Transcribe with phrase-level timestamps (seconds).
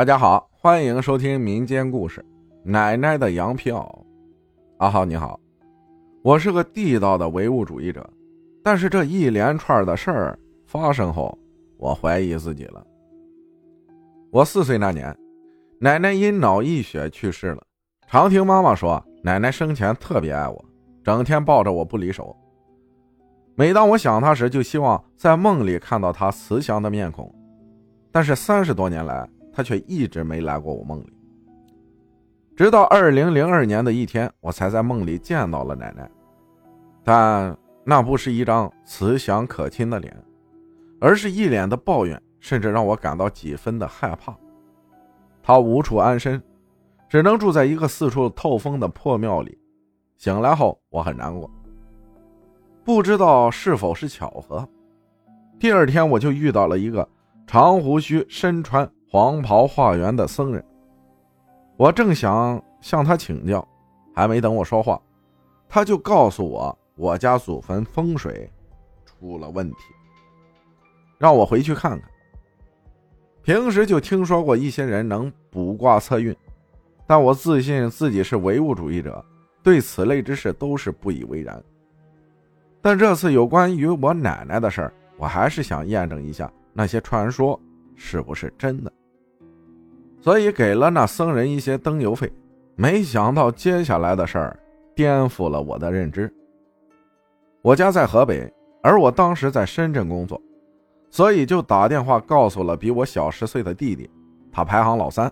[0.00, 2.22] 大家好，欢迎收听民间故事
[2.64, 3.84] 《奶奶的羊皮袄》。
[4.78, 5.38] 阿浩你好，
[6.22, 8.08] 我是个地道的唯物主义者，
[8.64, 11.38] 但是这一连串的事儿发生后，
[11.76, 12.82] 我怀疑自己了。
[14.30, 15.14] 我四岁那年，
[15.78, 17.62] 奶奶因脑溢血去世了。
[18.08, 20.64] 常听妈妈说，奶奶生前特别爱我，
[21.04, 22.34] 整天抱着我不离手。
[23.54, 27.30] 每当我想她时，就希望在梦里看到她慈祥的面孔。
[28.10, 29.28] 但是三十多年来，
[29.60, 31.12] 他却一直没来过我梦里，
[32.56, 36.10] 直到二零零二年的一天，我才在梦里见到了奶奶，
[37.04, 40.16] 但那不是一张慈祥可亲的脸，
[40.98, 44.34] 而是一脸的抱怨，甚至让我感到几分的害怕。
[45.42, 46.42] 她无处安身，
[47.06, 49.58] 只能住在一个四处透风的破庙里。
[50.16, 51.50] 醒来后，我很难过，
[52.82, 54.66] 不知道是否是巧合，
[55.58, 57.06] 第二天我就遇到了一个
[57.46, 58.90] 长胡须、身穿。
[59.12, 60.64] 黄袍化缘的僧人，
[61.76, 63.66] 我正想向他请教，
[64.14, 65.02] 还没等我说话，
[65.68, 68.48] 他就告诉我我家祖坟风水
[69.04, 69.76] 出了问题，
[71.18, 72.08] 让我回去看看。
[73.42, 76.32] 平时就听说过一些人能卜卦测运，
[77.04, 79.24] 但我自信自己是唯物主义者，
[79.60, 81.60] 对此类之事都是不以为然。
[82.80, 87.60] 但这次有关于我奶奶的事儿，我还是想验证一下那些传说
[87.96, 88.92] 是不是真的。
[90.20, 92.30] 所以给了那僧人一些灯油费，
[92.76, 94.58] 没想到接下来的事儿
[94.94, 96.32] 颠覆了我的认知。
[97.62, 100.40] 我家在河北，而我当时在深圳工作，
[101.10, 104.08] 所以就打电话告诉了比我小十岁的弟弟，
[104.52, 105.30] 他排行老三，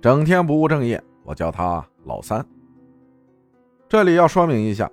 [0.00, 2.44] 整天不务正业，我叫他老三。
[3.88, 4.90] 这里要说明一下，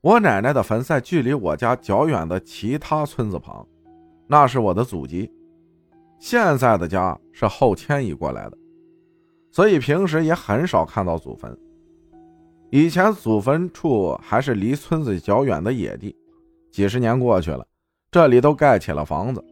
[0.00, 3.66] 我奶奶的坟在距离我家较远的其他村子旁，
[4.26, 5.32] 那是我的祖籍。
[6.18, 8.58] 现在的家是后迁移过来的，
[9.50, 11.56] 所以平时也很少看到祖坟。
[12.70, 16.14] 以前祖坟处还是离村子较远的野地，
[16.70, 17.66] 几十年过去了，
[18.10, 19.42] 这里都盖起了房子，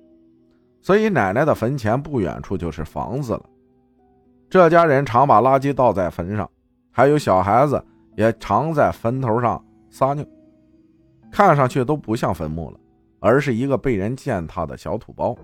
[0.83, 3.43] 所以奶奶的坟前不远处就是房子了。
[4.51, 6.51] 这家人常把垃圾倒在坟上，
[6.91, 7.83] 还有小孩子
[8.17, 10.25] 也常在坟头上撒尿，
[11.31, 12.79] 看上去都不像坟墓了，
[13.19, 15.35] 而是一个被人践踏的小土包。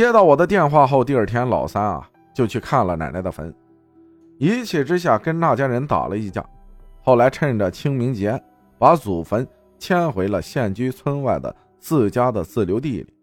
[0.00, 3.54] 接到我的电话后，第二天老三啊就去看了奶奶的坟，
[4.38, 6.42] 一气之下跟那家人打了一架，
[7.02, 8.42] 后来趁着清明节，
[8.78, 9.46] 把祖坟
[9.78, 13.14] 迁回了现居村外的自家的自留地里。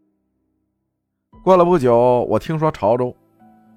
[1.44, 3.12] 过了不久，我听说潮州，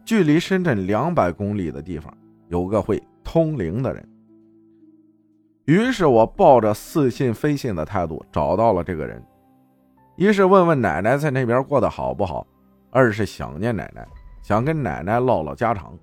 [0.04, 2.14] 距离深圳两百公里的地方
[2.48, 4.06] 有个会通灵的人，
[5.64, 9.24] 于是我抱着似信非信的态度找到了这个人，
[10.18, 12.46] 一是问问奶奶在那边过得好不好。
[12.90, 14.06] 二是想念奶奶，
[14.42, 15.96] 想跟奶奶唠唠家常。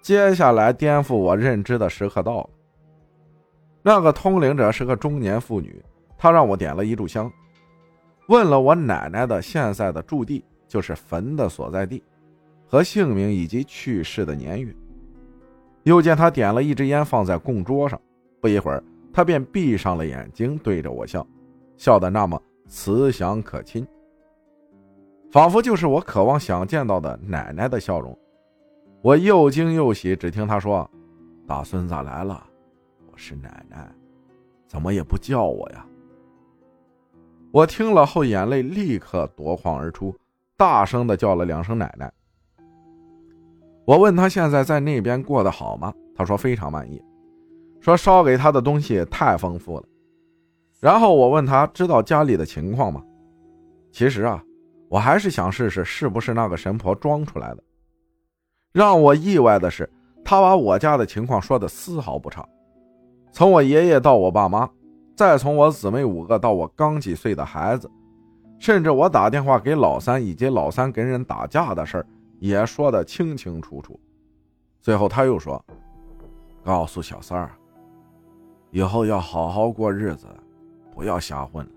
[0.00, 2.50] 接下来颠覆我认知的时刻到了。
[3.82, 5.82] 那个通灵者是个中年妇女，
[6.16, 7.30] 她让我点了一炷香，
[8.28, 12.02] 问了我奶奶的现在的住地，就是坟的所在地，
[12.66, 14.74] 和姓名以及去世的年月。
[15.82, 18.00] 又见她点了一支烟放在供桌上，
[18.40, 18.82] 不一会儿，
[19.12, 21.26] 她便闭上了眼睛，对着我笑，
[21.76, 23.86] 笑得那么慈祥可亲。
[25.30, 28.18] 仿佛就是我渴望想见到的奶奶的笑容，
[29.02, 30.16] 我又惊又喜。
[30.16, 30.90] 只听他说
[31.46, 32.42] ：“大孙子来了，
[33.12, 33.86] 我是奶奶，
[34.66, 35.84] 怎么也不叫我呀？”
[37.52, 40.14] 我听了后，眼泪立刻夺眶而出，
[40.56, 42.10] 大声的叫了两声“奶奶”。
[43.84, 45.92] 我问他现在在那边过得好吗？
[46.16, 47.02] 他说非常满意，
[47.80, 49.84] 说烧给他的东西太丰富了。
[50.80, 53.04] 然后我问他知道家里的情况吗？
[53.92, 54.42] 其实啊。
[54.88, 57.62] 我还是想试试是不是那个神婆装出来的。
[58.72, 59.88] 让我意外的是，
[60.24, 62.46] 他把我家的情况说的丝毫不差。
[63.32, 64.68] 从我爷爷到我爸妈，
[65.14, 67.90] 再从我姊妹五个到我刚几岁的孩子，
[68.58, 72.06] 甚至我打电话给老三以及老三跟人打架的事儿，
[72.38, 73.98] 也说得清清楚楚。
[74.80, 75.62] 最后他又说
[76.64, 77.50] ：“告诉小三儿，
[78.70, 80.26] 以后要好好过日子，
[80.94, 81.72] 不要瞎混了。”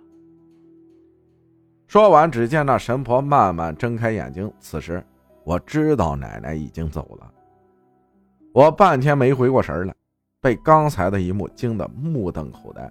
[1.91, 4.49] 说完，只见那神婆慢慢睁开眼睛。
[4.61, 5.03] 此时，
[5.43, 7.29] 我知道奶奶已经走了。
[8.53, 9.93] 我半天没回过神来，
[10.39, 12.89] 被刚才的一幕惊得目瞪口呆。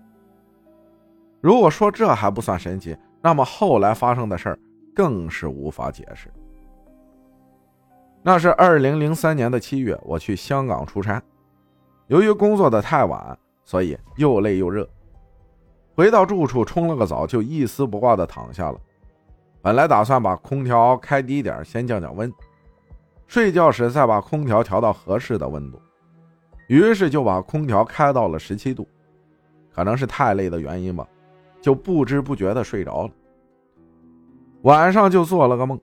[1.41, 4.59] 如果说这还不算神奇，那么后来发生的事儿
[4.95, 6.31] 更是无法解释。
[8.23, 11.23] 那是二零零三年的七月，我去香港出差，
[12.09, 14.87] 由于工作的太晚，所以又累又热。
[15.95, 18.79] 回到住处，冲了个澡，就一丝不挂的躺下了。
[19.63, 22.33] 本来打算把空调开低点，先降降温，
[23.27, 25.81] 睡觉时再把空调调到合适的温度。
[26.67, 28.89] 于是就把空调开到了十七度，
[29.75, 31.07] 可能是太累的原因吧，
[31.61, 33.11] 就不知不觉的睡着了。
[34.63, 35.81] 晚上就做了个梦，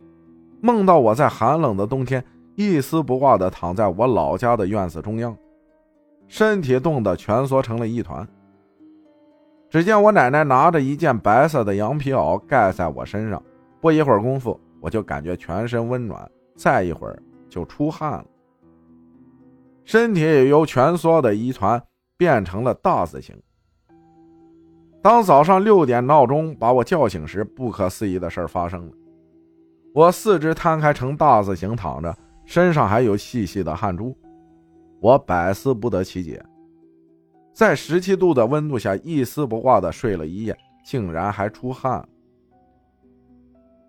[0.62, 2.24] 梦到我在寒冷的冬天
[2.56, 5.36] 一丝不挂的躺在我老家的院子中央，
[6.28, 8.28] 身体冻得蜷缩成了一团。
[9.70, 13.44] 只见我奶奶拿着一件白色的羊皮袄盖在我身上，
[13.80, 18.26] 不一会儿功夫，我就感觉全身温暖，再一会儿就出汗了。
[19.84, 21.82] 身体由蜷缩的一团
[22.18, 23.36] 变成了大字形。
[25.02, 28.92] 当早上六点闹钟把我叫醒时，不可思议的事儿发生了：
[29.94, 32.14] 我四肢摊开成大字形躺着，
[32.46, 34.14] 身上还有细细的汗珠。
[35.00, 36.44] 我百思不得其解，
[37.54, 42.06] 在十七度的温度下一丝不挂的睡了一夜，竟然还出汗。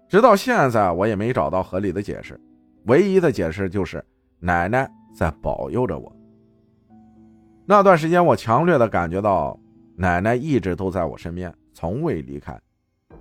[0.08, 2.40] 直到现在，我也没找到合理的解释。
[2.84, 4.04] 唯一的解释就是
[4.40, 4.90] 奶奶。
[5.14, 6.14] 在保佑着我。
[7.66, 9.58] 那段时间，我强烈的感觉到
[9.96, 12.56] 奶奶一直都在我身边，从未离开。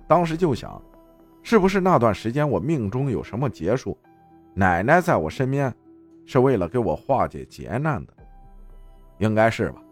[0.06, 0.80] 当时就想，
[1.42, 3.98] 是不是那段时间我命中有什么劫数，
[4.54, 5.74] 奶奶在我身边，
[6.24, 8.12] 是为了给我化解劫难的？
[9.18, 9.82] 应该是吧。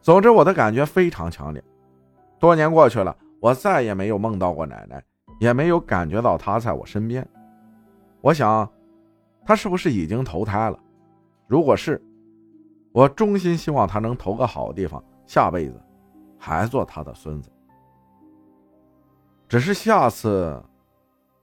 [0.00, 1.62] 总之，我的感觉非常强烈。
[2.38, 5.02] 多年过去了，我再也没有梦到过奶奶，
[5.40, 7.28] 也没有感觉到她在我身边。
[8.20, 8.70] 我想。
[9.42, 10.78] 他是不是已经投胎了？
[11.48, 12.00] 如果是，
[12.92, 15.82] 我衷心希望他能投个好地方，下辈子
[16.38, 17.50] 还做他的孙子。
[19.48, 20.62] 只是下次，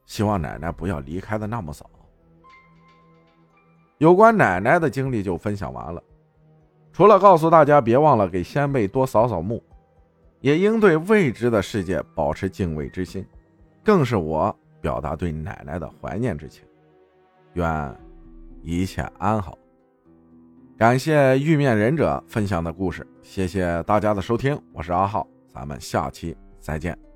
[0.05, 1.89] 希望奶奶不要离开的那么早。
[3.97, 6.01] 有关奶奶的经历就分享完了，
[6.93, 9.61] 除了告诉大家别忘了给先辈多扫扫墓，
[10.39, 13.25] 也应对未知的世界保持敬畏之心，
[13.87, 16.65] 更是我表达对奶奶的怀念之情。
[17.53, 17.97] 愿
[18.61, 19.57] 一切安好。
[20.77, 27.06] 感谢玉面忍者分享的故事，谢谢大家的收听，我是阿浩，咱们下期再见。